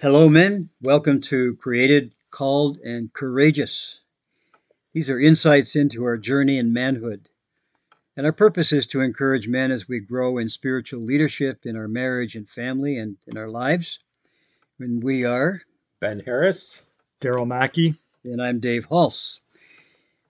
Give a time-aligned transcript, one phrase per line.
[0.00, 0.70] Hello, men.
[0.82, 4.04] Welcome to Created, Called, and Courageous.
[4.92, 7.30] These are insights into our journey in manhood.
[8.16, 11.86] And our purpose is to encourage men as we grow in spiritual leadership in our
[11.86, 14.00] marriage and family and in our lives.
[14.80, 15.62] And we are
[16.00, 16.82] Ben Harris,
[17.20, 19.40] Darryl Mackie, and I'm Dave Halse.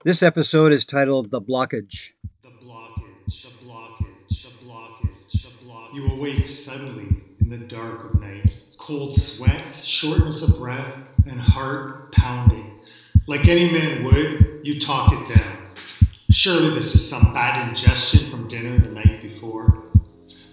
[0.03, 2.13] This episode is titled The Blockage.
[2.43, 5.95] The blockage, the blockage, the blockage, the blockage.
[5.95, 8.54] You awake suddenly in the dark of night.
[8.85, 10.93] Cold sweats, shortness of breath,
[11.25, 12.79] and heart pounding.
[13.25, 15.57] Like any man would, you talk it down.
[16.29, 19.85] Surely this is some bad ingestion from dinner the night before.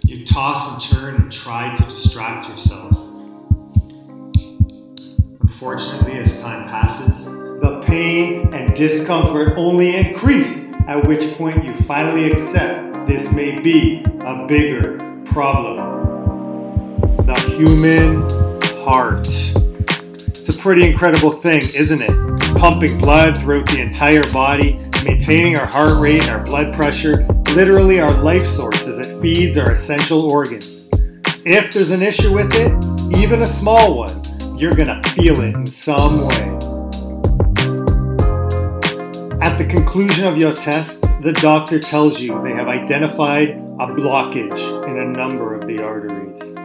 [0.03, 2.97] You toss and turn and try to distract yourself.
[5.43, 12.33] Unfortunately, as time passes, the pain and discomfort only increase, at which point you finally
[12.33, 16.02] accept this may be a bigger problem.
[17.25, 18.23] The human
[18.85, 19.29] heart.
[20.27, 22.59] It's a pretty incredible thing, isn't it?
[22.59, 27.25] Pumping blood throughout the entire body, maintaining our heart rate and our blood pressure,
[27.55, 30.89] literally our life source as it feeds our essential organs.
[31.45, 32.73] If there's an issue with it,
[33.17, 36.49] even a small one, you're gonna feel it in some way.
[39.41, 44.89] At the conclusion of your tests, the doctor tells you they have identified a blockage
[44.89, 46.62] in a number of the arteries.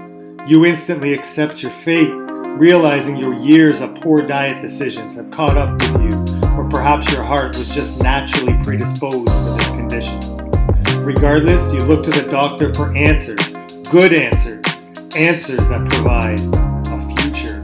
[0.47, 5.73] You instantly accept your fate, realizing your years of poor diet decisions have caught up
[5.73, 10.17] with you, or perhaps your heart was just naturally predisposed to this condition.
[11.03, 13.55] Regardless, you look to the doctor for answers,
[13.91, 14.63] good answers,
[15.17, 17.61] answers that provide a future.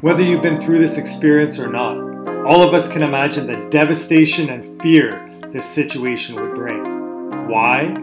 [0.00, 1.98] Whether you've been through this experience or not,
[2.48, 7.46] all of us can imagine the devastation and fear this situation would bring.
[7.46, 7.96] Why?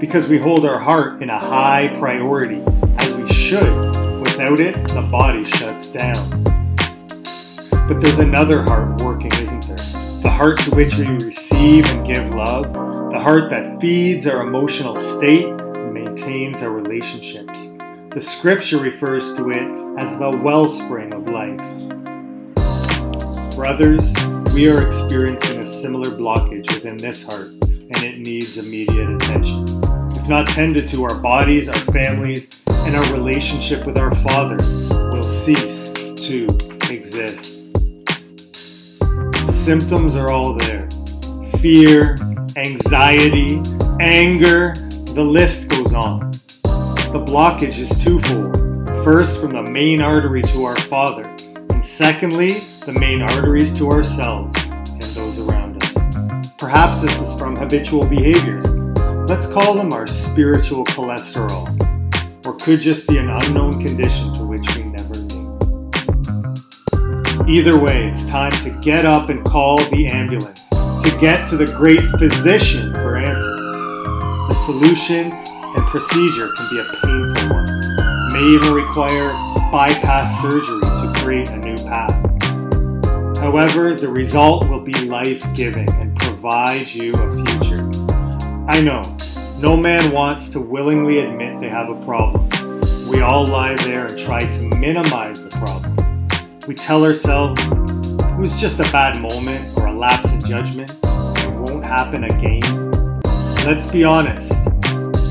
[0.00, 2.64] Because we hold our heart in a high priority,
[3.16, 4.20] we should.
[4.20, 6.44] Without it, the body shuts down.
[7.88, 9.76] But there's another heart working, isn't there?
[10.22, 12.72] The heart to which we receive and give love,
[13.10, 17.70] the heart that feeds our emotional state and maintains our relationships.
[18.12, 21.58] The scripture refers to it as the wellspring of life.
[23.56, 24.14] Brothers,
[24.54, 29.64] we are experiencing a similar blockage within this heart, and it needs immediate attention.
[30.12, 34.56] If not tended to, our bodies, our families, and our relationship with our Father
[35.12, 35.90] will cease
[36.26, 36.46] to
[36.90, 37.58] exist.
[39.50, 40.88] Symptoms are all there
[41.60, 42.16] fear,
[42.56, 43.60] anxiety,
[44.00, 44.74] anger,
[45.14, 46.30] the list goes on.
[47.12, 48.56] The blockage is twofold.
[49.04, 51.24] First, from the main artery to our Father,
[51.70, 52.52] and secondly,
[52.86, 56.52] the main arteries to ourselves and those around us.
[56.56, 58.66] Perhaps this is from habitual behaviors.
[59.28, 61.66] Let's call them our spiritual cholesterol,
[62.44, 65.58] or could just be an unknown condition to which we never knew.
[67.48, 71.66] Either way, it's time to get up and call the ambulance, to get to the
[71.76, 73.66] great physician for answers.
[74.48, 79.30] The solution and procedure can be a painful one, may even require
[79.70, 82.14] bypass surgery to create a new path.
[83.38, 87.88] However, the result will be life giving and provide you a future.
[88.68, 89.02] I know,
[89.60, 92.48] no man wants to willingly admit they have a problem.
[93.10, 96.28] We all lie there and try to minimize the problem.
[96.66, 101.52] We tell ourselves it was just a bad moment or a lapse in judgment, it
[101.58, 103.20] won't happen again.
[103.66, 104.50] Let's be honest,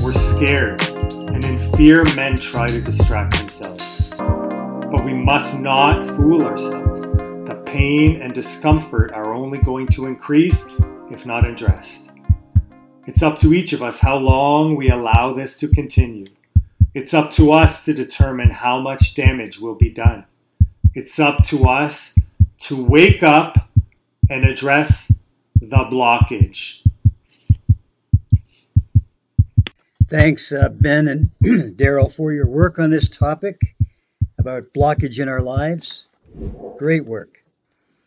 [0.00, 4.14] we're scared, and in fear, men try to distract themselves.
[4.16, 7.00] But we must not fool ourselves.
[7.00, 10.68] The pain and discomfort are only going to increase
[11.10, 12.09] if not addressed.
[13.10, 16.28] It's up to each of us how long we allow this to continue.
[16.94, 20.26] It's up to us to determine how much damage will be done.
[20.94, 22.14] It's up to us
[22.60, 23.68] to wake up
[24.30, 25.12] and address
[25.60, 26.86] the blockage.
[30.06, 31.30] Thanks, uh, Ben and
[31.76, 33.74] Darryl, for your work on this topic
[34.38, 36.06] about blockage in our lives.
[36.78, 37.39] Great work.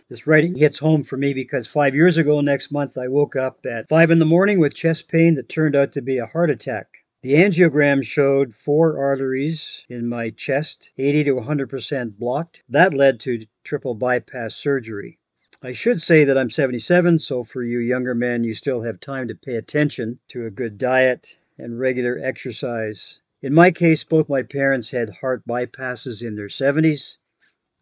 [0.09, 3.65] This writing hits home for me because five years ago next month, I woke up
[3.65, 6.49] at five in the morning with chest pain that turned out to be a heart
[6.49, 7.05] attack.
[7.21, 12.63] The angiogram showed four arteries in my chest, 80 to 100% blocked.
[12.67, 15.19] That led to triple bypass surgery.
[15.61, 19.29] I should say that I'm 77, so for you younger men, you still have time
[19.29, 23.21] to pay attention to a good diet and regular exercise.
[23.41, 27.19] In my case, both my parents had heart bypasses in their 70s,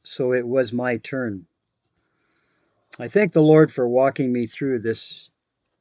[0.03, 1.47] so it was my turn.
[2.99, 5.29] I thank the Lord for walking me through this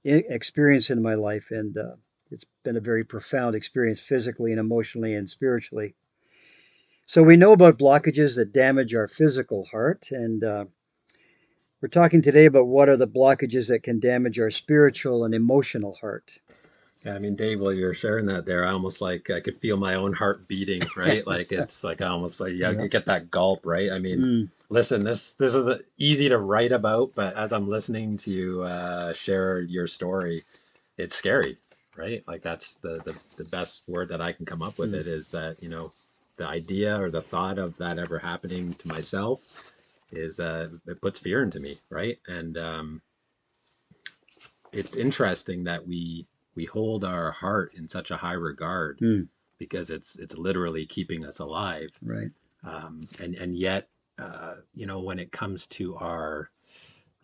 [0.04, 1.96] experience in my life, and uh,
[2.30, 5.94] it's been a very profound experience physically and emotionally and spiritually.
[7.04, 10.64] So we know about blockages that damage our physical heart, and uh,
[11.80, 15.94] we're talking today about what are the blockages that can damage our spiritual and emotional
[16.00, 16.38] heart.
[17.04, 19.76] Yeah, I mean, Dave, while you're sharing that there, I almost like I could feel
[19.78, 21.26] my own heart beating, right?
[21.26, 22.82] like it's like I almost like yeah, Yeah.
[22.82, 23.90] you get that gulp, right?
[23.92, 25.68] I mean, Mm, listen, this this is
[25.98, 30.44] easy to write about, but as I'm listening to you uh, share your story,
[30.98, 31.58] it's scary,
[31.96, 32.22] right?
[32.28, 34.90] Like that's the, the the best word that I can come up with.
[34.90, 35.00] Mm.
[35.00, 35.92] It is that you know
[36.36, 39.40] the idea or the thought of that ever happening to myself
[40.12, 42.18] is uh, it puts fear into me, right?
[42.28, 43.02] And um,
[44.72, 49.28] it's interesting that we we hold our heart in such a high regard Mm.
[49.58, 52.30] because it's it's literally keeping us alive right.
[52.64, 53.88] um, and and yet
[54.18, 56.50] uh, you know when it comes to our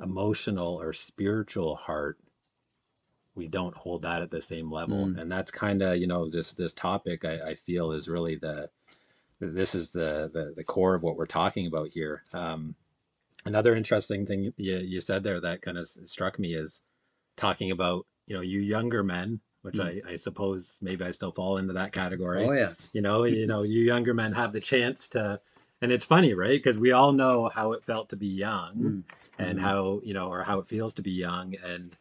[0.00, 2.18] emotional or spiritual heart
[3.34, 5.20] we don't hold that at the same level Mm.
[5.20, 8.68] and that's kind of you know this this topic I, I feel is really the
[9.40, 12.74] this is the, the the core of what we're talking about here um,
[13.44, 16.82] another interesting thing you, you said there that kind of struck me is
[17.36, 20.02] talking about you know you younger men which Mm.
[20.06, 22.72] I, I suppose maybe I still fall into that category Oh yeah.
[22.92, 25.40] you know you know you younger men have the chance to
[25.82, 29.02] and it's funny right because we all know how it felt to be young Mm.
[29.38, 29.62] and Mhm.
[29.62, 31.96] how you know or how it feels to be young and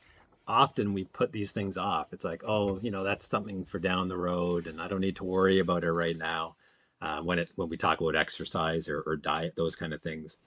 [0.47, 4.07] often we put these things off it's like oh you know that's something for down
[4.07, 6.55] the road and i don't need to worry about it right now
[7.01, 10.37] uh, when it when we talk about exercise or, or diet those kind of things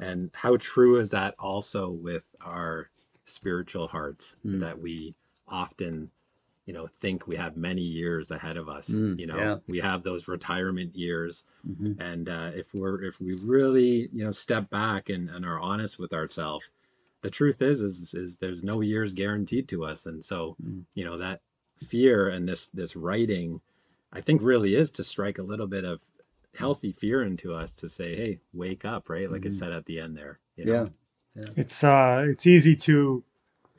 [0.00, 2.90] and how true is that also with our
[3.28, 4.60] spiritual hearts Mm.
[4.60, 5.14] that we
[5.46, 6.10] often
[6.66, 9.56] you know think we have many years ahead of us Mm, you know yeah.
[9.66, 11.96] we have those retirement years Mhm.
[11.98, 15.98] and uh, if we're if we really you know step back and, and are honest
[15.98, 16.70] with ourselves
[17.22, 20.84] the truth is, is is there's no years guaranteed to us and so Mm.
[20.94, 21.40] you know that
[21.76, 23.60] fear and this this writing
[24.12, 26.00] i think really is to strike a little bit of
[26.54, 29.54] healthy fear into us to say hey wake up right like it Mhm.
[29.54, 30.88] said at the end there you Yeah.
[31.56, 33.22] It's uh it's easy to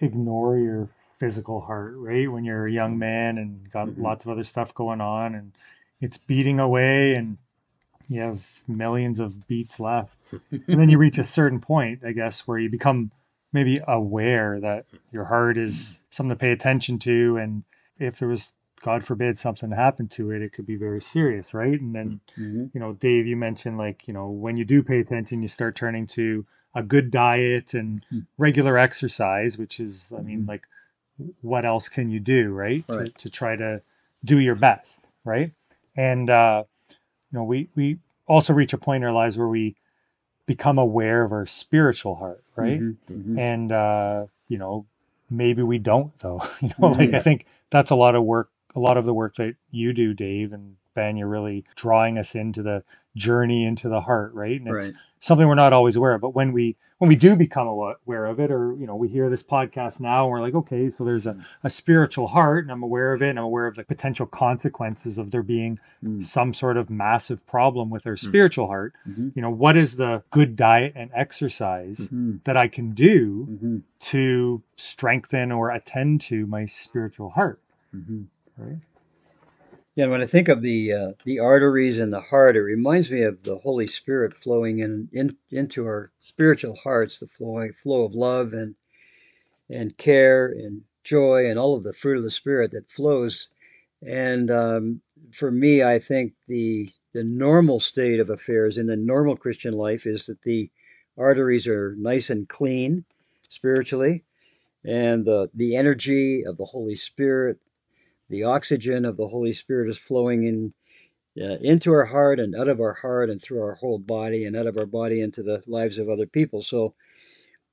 [0.02, 0.90] ignore your
[1.20, 2.32] physical heart, right?
[2.32, 4.00] When you're a young man and got Mhm.
[4.02, 5.52] lots of other stuff going on and
[6.02, 7.38] it's beating away and
[8.08, 10.16] you have millions of beats left.
[10.52, 13.12] and then you reach a certain point, I guess, where you become
[13.52, 17.64] maybe aware that your heart is something to pay attention to and
[18.00, 21.80] if there was God forbid something happened to it, it could be very serious, right?
[21.80, 22.70] And then Mhm.
[22.74, 25.76] you know, Dave, you mentioned like, you know, when you do pay attention, you start
[25.76, 28.20] turning to a good diet and Hmm.
[28.38, 30.48] regular exercise, which is, I mean, Mhm.
[30.48, 30.68] like,
[31.42, 32.88] what else can you do, right?
[32.90, 33.16] To, Right.
[33.20, 33.82] to try to
[34.26, 35.54] do your best, right?
[35.98, 36.64] And, uh,
[37.32, 39.76] you know, we, we also reach a point in our lives where we
[40.48, 42.80] become aware of our spiritual heart, right?
[42.82, 42.98] Mhm.
[43.10, 43.38] Mhm.
[43.38, 44.86] And, uh, you know,
[45.30, 48.80] maybe we don't though, you know, like I think that's a lot of work, a
[48.80, 52.64] lot of the work that you do, Dave and Ben, you're really drawing us into
[52.64, 52.84] the
[53.16, 54.60] journey into the heart, right?
[54.60, 54.94] And it's Right.
[55.20, 58.40] Something we're not always aware of, but when we, when we do become aware of
[58.40, 61.26] it, or, you know, we hear this podcast now and we're like, okay, so there's
[61.26, 64.26] a, a spiritual heart and I'm aware of it and I'm aware of the potential
[64.26, 66.24] consequences of there being Mm.
[66.24, 68.94] some sort of massive problem with our spiritual heart.
[69.06, 69.34] Mhm.
[69.36, 72.42] You know, what is the good diet and exercise Mhm.
[72.46, 73.82] that I can do Mhm.
[74.12, 77.60] to strengthen or attend to my spiritual heart,
[77.94, 78.28] Mhm.
[78.58, 78.78] right?
[80.00, 83.12] Yeah, and when I think of the uh, the arteries and the heart, it reminds
[83.12, 88.06] me of the Holy Spirit flowing in, in into our spiritual hearts, the flowing flow
[88.06, 88.76] of love and
[89.70, 93.50] and care and joy and all of the fruit of the Spirit that flows.
[94.02, 95.02] And um,
[95.34, 100.08] for me, I think the the normal state of affairs in the normal Christian life
[100.08, 100.72] is that the
[101.18, 103.04] arteries are nice and clean
[103.50, 104.24] spiritually,
[104.86, 107.60] and the the energy of the Holy Spirit
[108.30, 110.74] the oxygen of the Holy Spirit is flowing in
[111.40, 114.56] uh, into our heart and out of our heart and through our whole body and
[114.56, 116.62] out of our body into the lives of other people.
[116.62, 116.96] So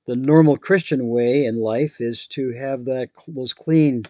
[0.07, 4.05] the normal Christian way in life is to have that those clean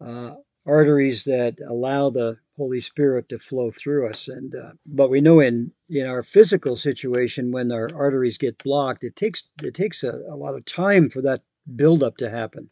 [0.00, 0.34] uh,
[0.66, 4.26] arteries that allow the Holy Spirit to flow through us.
[4.26, 9.04] And uh, but we know in in our physical situation when our arteries get blocked,
[9.04, 11.40] it takes it takes a, a lot of time for that
[11.76, 12.70] buildup to happen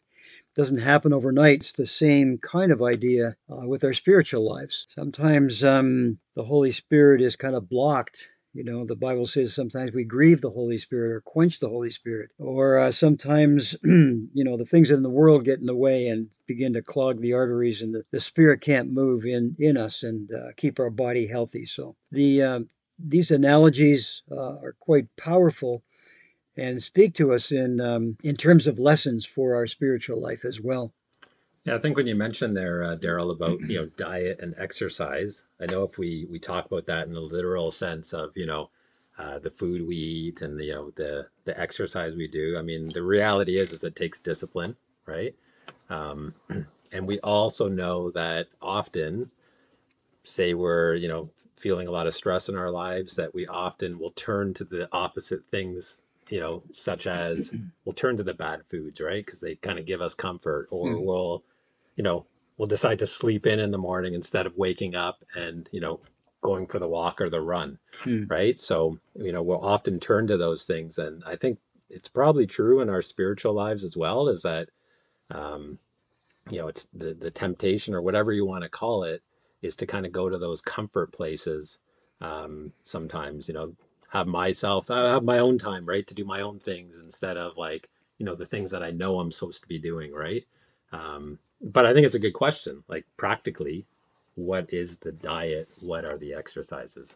[0.55, 1.55] doesn't happen overnight.
[1.55, 4.85] It's the same kind of idea uh, with our spiritual lives.
[4.89, 8.29] Sometimes um, the Holy Spirit is kind of blocked.
[8.53, 11.89] You know, the Bible says sometimes we grieve the Holy Spirit or quench the Holy
[11.89, 12.31] Spirit.
[12.39, 16.29] Or uh, sometimes, you know, the things in the world get in the way and
[16.47, 20.31] begin to clog the arteries, and the, the Spirit can't move in, in us and
[20.31, 21.65] uh, keep our body healthy.
[21.65, 22.59] So the uh,
[22.97, 25.83] these analogies uh, are quite powerful
[26.57, 30.61] and speak to us in um, in terms of lessons for our spiritual life as
[30.61, 30.93] well.
[31.65, 35.45] Yeah, I think when you mentioned there, uh, Darryl, about you know diet and exercise,
[35.59, 38.69] I know if we we talk about that in the literal sense of you know
[39.17, 42.55] uh, the food we eat and you know the the exercise we do.
[42.57, 45.35] I mean, the reality is is it takes discipline, right?
[45.89, 46.35] Um,
[46.91, 49.31] and we also know that often,
[50.23, 53.97] say we're you know feeling a lot of stress in our lives, that we often
[53.97, 57.53] will turn to the opposite things you know, such as
[57.85, 59.25] we'll turn to the bad foods, right?
[59.25, 61.05] Because they kind of give us comfort, or Mm.
[61.05, 61.43] we'll,
[61.95, 62.25] you know,
[62.57, 65.99] we'll decide to sleep in in the morning instead of waking up and, you know,
[66.41, 68.29] going for the walk or the run, Mm.
[68.29, 68.59] right?
[68.59, 70.97] So, you know, we'll often turn to those things.
[70.97, 74.69] And I think it's probably true in our spiritual lives as well, is that,
[75.31, 75.79] um,
[76.49, 79.21] you know, it's the, the temptation or whatever you want to call it
[79.61, 81.79] is to kind of go to those comfort places
[82.21, 83.75] um, sometimes, you know,
[84.15, 87.57] have myself, I have my own time, right, to do my own things instead of
[87.57, 90.43] like, you know, the things that I know I'm supposed to be doing, right?
[90.91, 92.83] Um, but I think it's a good question.
[92.87, 93.85] Like, practically,
[94.35, 95.67] what is the diet?
[95.81, 97.09] What are the exercises?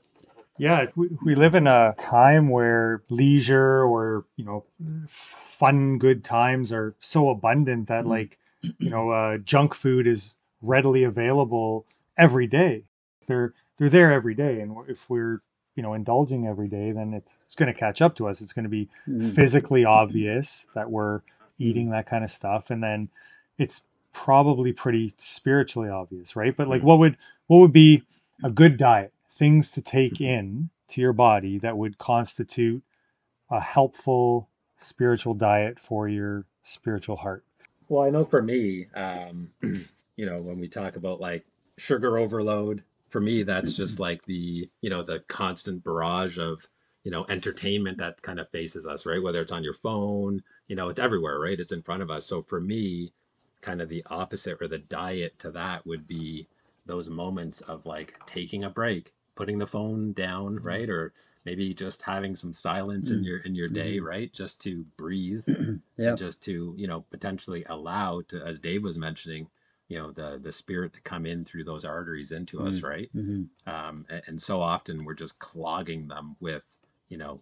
[0.57, 4.65] Yeah, we, we live in a time where leisure or, you know,
[5.07, 8.09] fun, good times are so abundant that, Mm.
[8.09, 8.37] like,
[8.77, 11.85] you know, uh, junk food is readily available
[12.17, 12.83] every day.
[13.27, 15.41] They're they're there every day, and if we're
[15.79, 18.41] you know indulging every day, then it's, it's going to catch up to us.
[18.41, 19.33] It's going to be Mhm.
[19.33, 21.21] physically obvious that we're
[21.57, 23.07] eating that kind of stuff, and then
[23.57, 26.53] it's probably pretty spiritually obvious, right?
[26.53, 26.85] But like, Mhm.
[26.85, 27.17] what would
[27.47, 28.03] what would be
[28.43, 29.13] a good diet?
[29.29, 32.83] Things to take in to your body that would constitute
[33.49, 37.45] a helpful spiritual diet for your spiritual heart.
[37.87, 41.45] Well, I know for me, um, you know, when we talk about like
[41.77, 46.67] sugar overload, for me, that's just like the, you know, the constant barrage of,
[47.03, 49.21] you know, entertainment that kind of faces us, right?
[49.21, 51.59] Whether it's on your phone, you know, it's everywhere, right?
[51.59, 52.25] It's in front of us.
[52.25, 53.13] So for me,
[53.61, 56.47] kind of the opposite or the diet to that would be
[56.85, 60.89] those moments of like taking a break, putting the phone down, right?
[60.89, 61.13] Or
[61.45, 63.23] maybe just having some silence in Mm.
[63.23, 64.03] your in your day, Mhm.
[64.03, 64.31] right?
[64.33, 65.43] Just to breathe
[65.97, 66.07] Yeah.
[66.07, 69.49] and just to you know potentially allow to as dave was mentioning
[69.89, 73.43] you know the the spirit to come in through those arteries into us right hmm
[73.67, 76.63] um and, and so often we're just clogging them with
[77.09, 77.41] you know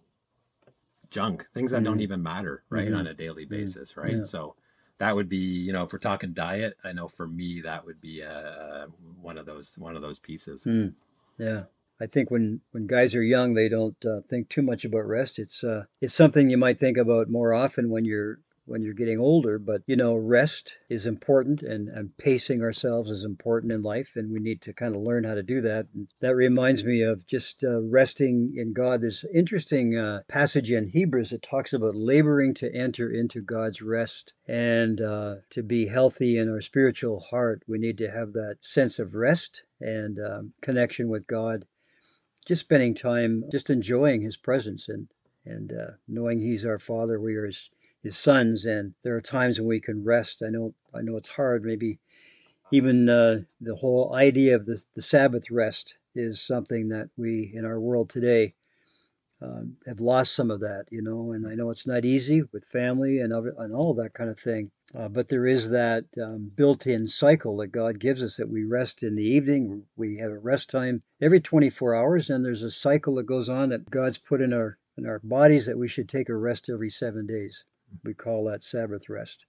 [1.10, 2.02] junk things that don't Mhm.
[2.02, 2.96] even matter right Mhm.
[2.98, 3.50] on a daily Mm.
[3.50, 4.24] basis right Yeah.
[4.24, 4.56] so
[4.98, 8.00] that would be you know if we're talking diet i know for me that would
[8.00, 8.86] be uh
[9.20, 10.94] one of those one of those pieces Mm.
[11.38, 11.64] Yeah.
[12.00, 15.36] I think when, when guys are young, they don't uh, think too much about rest.
[15.38, 18.38] It's uh, it's something you might think about more often when you're
[18.68, 19.58] when you're getting older.
[19.58, 24.30] But you know, rest is important, and, and pacing ourselves is important in life, and
[24.30, 25.86] we need to kind of learn how to do that.
[25.94, 29.00] And that reminds me of just uh, resting in God.
[29.00, 34.34] There's interesting uh, passage in Hebrews that talks about laboring to enter into God's rest,
[34.46, 38.98] and uh, to be healthy in our spiritual heart, we need to have that sense
[38.98, 41.64] of rest and um, connection with God
[42.48, 45.08] just spending time just enjoying his presence and
[45.44, 47.70] and uh, knowing he's our father we are his,
[48.02, 50.42] his sons and there are times when we can rest.
[50.46, 51.64] I know i know it's hard.
[51.64, 51.98] Maybe
[52.70, 57.64] even uh, the whole idea of the, the sabbath rest is something that we in
[57.64, 58.54] our world today
[59.40, 62.64] um, have lost some of that you know and i know it's not easy with
[62.64, 66.50] family and, other, and all that kind of thing uh, but there is that um,
[66.56, 69.84] built-in cycle that god gives us that we rest in the evening.
[69.96, 73.68] We have a rest time every 24 hours and there's a cycle that goes on
[73.68, 76.90] that god's put in our in our bodies that we should take a rest every
[76.90, 77.64] seven days
[78.04, 79.46] we call that sabbath rest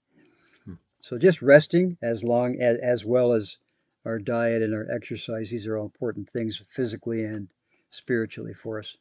[0.66, 0.76] Hmm.
[1.02, 3.58] so just resting as long as, as well as
[4.06, 7.50] our diet and our exercise these are all important things physically and
[7.92, 8.98] spiritually for us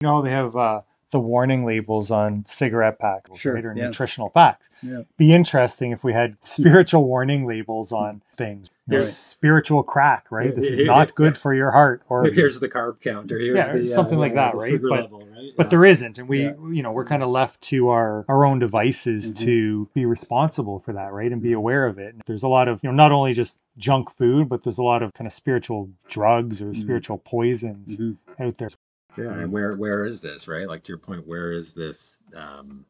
[0.00, 3.86] You know, they have uh, the warning labels on cigarette packs, Sure, yeah.
[3.88, 4.70] nutritional facts.
[4.82, 8.70] yeah Be interesting if we had spiritual warning labels on things.
[8.86, 9.04] Know, Right.
[9.04, 10.54] spiritual crack, right?
[10.56, 12.02] This is not good for your heart.
[12.08, 14.80] Or here's the carb counter here's Yeah, the, uh, something like that, right?
[14.80, 15.52] But- level, right?
[15.56, 15.70] but Yeah.
[15.70, 19.32] there isn't and we you know we're kind of left to our our own devices
[19.32, 19.38] Mhm.
[19.40, 22.82] to be responsible for that right and be aware of it there's a lot of
[22.82, 25.88] you know not only just junk food but there's a lot of kind of spiritual
[26.08, 26.76] drugs or Mhm.
[26.76, 28.16] spiritual poisons Mhm.
[28.38, 28.68] out there
[29.22, 30.68] Yeah, and where where is this, right?
[30.68, 32.18] Like to your point, where is this?
[32.34, 32.86] Um,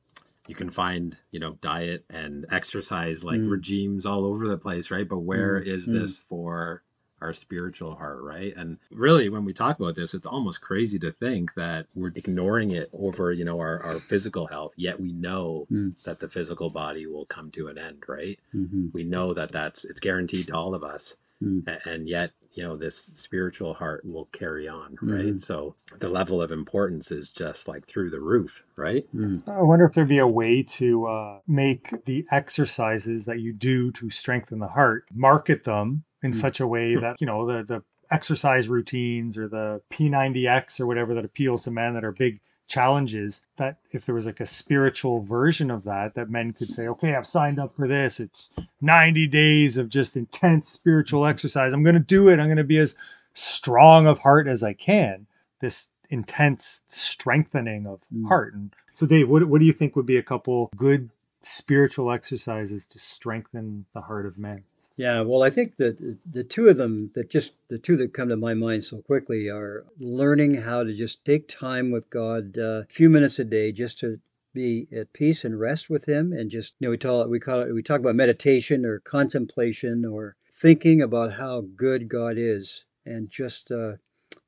[0.49, 3.51] you can find, you know, diet and exercise like Mm.
[3.51, 5.09] regimes all over the place, right?
[5.09, 5.93] But where Mm, is mm.
[5.93, 6.83] this for
[7.21, 8.55] our spiritual heart, right?
[8.57, 12.73] And really, when we talk about this, it's almost crazy to think that we're ignoring
[12.73, 14.75] it over, you know, our, our physical health.
[14.77, 15.95] Yet we know Mm.
[16.05, 18.39] that the physical body will come to an end, right?
[18.53, 21.65] hmm We know that that's it's guaranteed to all of us, Mm.
[21.87, 25.41] And yet you know this spiritual heart will carry on right Mhm.
[25.41, 29.43] so the level of importance is just like through the roof right Mm.
[29.49, 33.91] I wonder if there'd be a way to uh, make the exercises that you do
[33.93, 36.35] to strengthen the heart, market them in Mm.
[36.35, 41.15] such a way that, you know, the, the exercise routines or the P90X or whatever
[41.15, 42.41] that appeals to men that are big
[42.71, 46.87] challenges, that if there was like a spiritual version of that, that men could say,
[46.89, 48.21] okay, I've signed up for this.
[48.21, 48.51] It's
[48.81, 51.73] 90 days of just intense spiritual exercise.
[51.75, 52.39] I'm going to do it.
[52.39, 52.95] I'm going to be as
[53.35, 55.27] strong of heart as I can.
[55.61, 58.29] This intense strengthening of Mm.
[58.29, 58.55] heart.
[58.55, 61.11] And so, Dave, what, what do you think would be a couple good
[61.43, 64.65] spiritual exercises to strengthen the heart of men?
[65.01, 68.29] Yeah, well, I think that the two of them that just the two that come
[68.29, 72.83] to my mind so quickly are learning how to just take time with God, uh,
[72.83, 74.21] a few minutes a day, just to
[74.53, 77.41] be at peace and rest with Him, and just you know we call it we
[77.41, 82.85] call it we talk about meditation or contemplation or thinking about how good God is,
[83.07, 83.95] and just uh,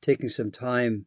[0.02, 1.06] taking some time.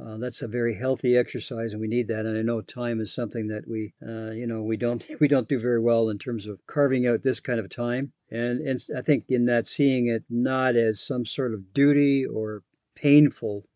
[0.00, 2.26] Uh, that's a very healthy exercise, and we need that.
[2.26, 5.48] And I know time is something that we, uh, you know, we don't we don't
[5.48, 8.12] do very well in terms of carving out this kind of time.
[8.30, 12.62] And and I think in that seeing it not as some sort of duty or
[12.94, 13.66] painful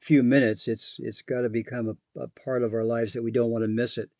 [0.00, 3.30] few minutes, it's it's got to become a, a part of our lives that we
[3.30, 4.10] don't want to miss it.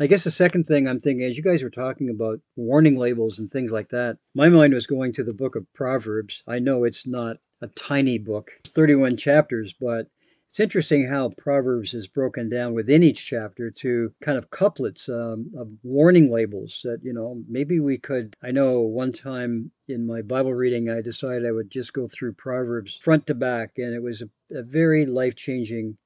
[0.00, 3.38] I guess the second thing I'm thinking, as you guys were talking about warning labels
[3.38, 6.42] and things like that, my mind was going to the book of Proverbs.
[6.46, 10.08] I know it's not a tiny book, 31 chapters, but
[10.52, 15.50] it's interesting how Proverbs is broken down within each chapter to kind of couplets um,
[15.56, 18.36] of warning labels that, you know, maybe we could.
[18.42, 22.34] I know one time in my Bible reading, I decided I would just go through
[22.34, 25.96] Proverbs front to back, and it was a, a very life changing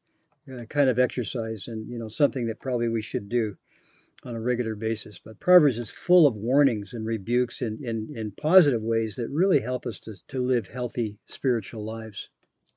[0.49, 3.57] uh, kind of exercise and, you know, something that probably we should do
[4.23, 5.19] on a regular basis.
[5.19, 9.59] But Proverbs is full of warnings and rebukes in, in, in positive ways that really
[9.59, 12.29] help us to, to live healthy spiritual lives.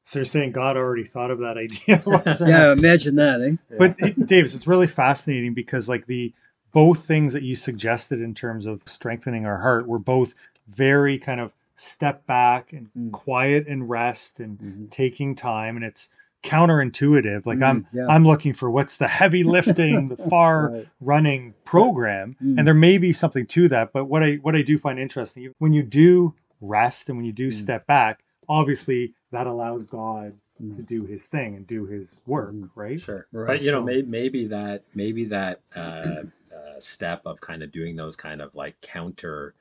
[0.09, 2.01] So you're saying God already thought of that idea?
[2.47, 3.57] Yeah, imagine that, eh?
[3.77, 6.33] But it- Davis, it's really fascinating because like the
[6.71, 10.33] both things that you suggested in terms of strengthening our heart were both
[10.67, 13.11] very kind of step back and Mm.
[13.11, 14.89] quiet and rest and Mhm.
[14.89, 16.09] taking time and it's
[16.43, 18.07] counterintuitive like i'm Mm, yeah.
[18.07, 20.87] i'm looking for what's the heavy lifting the far Right.
[21.01, 22.57] running program Mm.
[22.57, 25.53] and there may be something to that but what i what i do find interesting
[25.59, 27.53] when you do rest and when you do Mm.
[27.53, 30.75] step back obviously that allows god Mm.
[30.75, 32.69] to do his thing and do his work Mm.
[32.75, 33.47] right Sure, Right.
[33.47, 37.71] but you know, So- maybe, maybe that maybe that uh, uh, step of kind of
[37.71, 39.53] doing those kind of like counter,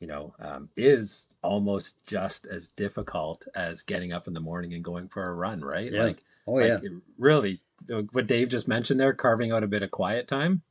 [0.00, 4.82] you know, um, is almost just as difficult as getting up in the morning and
[4.82, 5.92] going for a run, right?
[5.92, 6.02] Yeah.
[6.02, 6.88] Like, Oh, like, yeah.
[7.16, 10.62] really, uh, what Dave just mentioned there, carving out a bit of quiet time.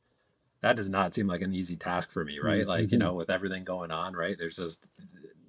[0.60, 2.66] That does not seem like an easy task for me, right?
[2.66, 3.00] Like, you Mhm.
[3.00, 4.36] know, with everything going on, right?
[4.36, 4.90] There's just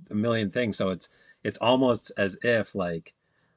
[0.10, 1.10] a million things, so it's
[1.43, 3.13] it's almost as if like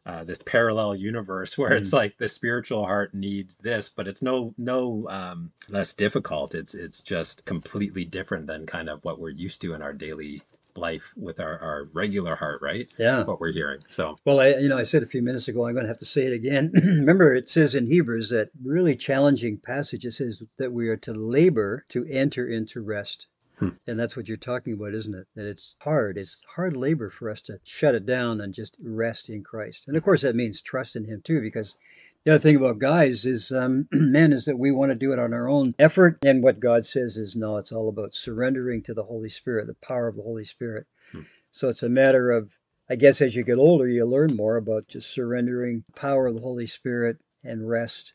[0.06, 4.54] uh, this parallel universe where it's like the spiritual heart needs this, but it's no
[4.58, 6.54] no um, less difficult.
[6.54, 10.40] It's it's just completely different than kind of what we're used to in our daily
[10.76, 12.92] life with our, our regular heart, right?
[12.98, 13.24] Yeah.
[13.24, 13.80] What we're hearing.
[13.88, 15.98] So Well, I, you know, I said a few minutes ago, I'm going to have
[15.98, 16.72] to say it again.
[16.74, 20.04] Remember, it says in Hebrews that really challenging passage.
[20.04, 23.26] It says that we are to labor to enter into rest.
[23.64, 23.76] Hmm.
[23.86, 25.26] And that's what you're talking about, isn't it?
[25.34, 26.18] That it's hard.
[26.18, 29.84] It's hard labor for us to shut it down and just rest in Christ.
[29.88, 31.76] And of course, that means trust in Him too, because
[32.24, 35.18] the other thing about guys is, um, men, is that we want to do it
[35.18, 36.18] on our own effort.
[36.24, 39.74] And what God says is, no, it's all about surrendering to the Holy Spirit, the
[39.74, 40.86] power of the Holy Spirit.
[41.12, 41.22] Hmm.
[41.50, 44.88] So it's a matter of I guess as you get older, you learn more about
[44.88, 48.12] just surrendering, power of the Holy Spirit, and rest,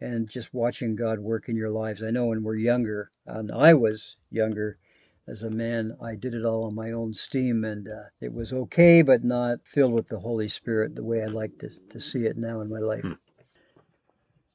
[0.00, 2.02] and just watching God work in your lives.
[2.02, 4.78] I know when we're younger, and I was younger
[5.28, 8.52] as a man, I did it all on my own steam, and uh, it was
[8.52, 12.26] okay, but not filled with the Holy Spirit the way I like to, to see
[12.26, 13.02] it now in my life.
[13.02, 13.12] Hmm.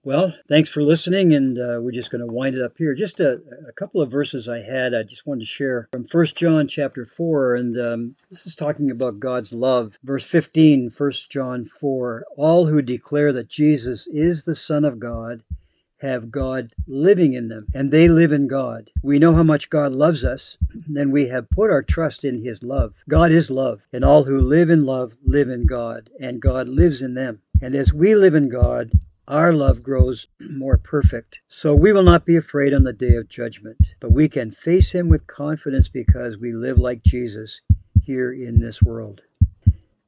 [0.04, 2.96] Well, thanks for listening, and uh, we're just going to wind it up here.
[2.96, 6.36] Just a, a couple of verses I had, I just wanted to share from First
[6.36, 10.00] John chapter 4, and um, this is talking about God's love.
[10.04, 15.44] Verse 15, 1 John 4 All who declare that Jesus is the Son of God
[16.02, 18.90] have God living in them, and they live in God.
[19.04, 20.58] We know how much God loves us,
[20.96, 23.04] and we have put our trust in His love.
[23.08, 27.04] God is love, and all who live in love live in God, and God lives
[27.04, 27.42] in them.
[27.62, 28.92] And as we live in God,
[29.28, 31.42] our love grows more perfect.
[31.48, 34.92] So we will not be afraid on the day of judgment, but we can face
[34.92, 37.62] Him with confidence because we live like Jesus
[38.04, 39.22] here in this world.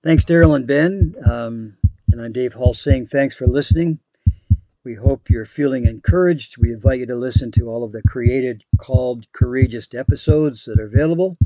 [0.03, 1.15] Thanks, Darryl and Ben.
[1.23, 1.77] Um,
[2.12, 3.99] and I'm Dave Halse saying thanks for listening.
[4.86, 6.58] We hope you're feeling encouraged.
[6.58, 10.86] We invite you to listen to all of the created, called, courageous episodes that are
[10.86, 11.38] available.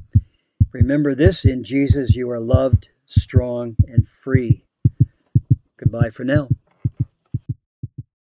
[0.71, 4.65] Remember this in Jesus, you are loved, strong, and free.
[5.77, 6.49] Goodbye for now.